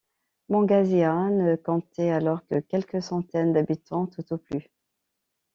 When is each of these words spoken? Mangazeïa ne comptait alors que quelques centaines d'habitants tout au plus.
Mangazeïa 0.49 1.29
ne 1.29 1.55
comptait 1.57 2.09
alors 2.09 2.43
que 2.47 2.55
quelques 2.59 3.03
centaines 3.03 3.53
d'habitants 3.53 4.07
tout 4.07 4.33
au 4.33 4.39
plus. 4.39 4.67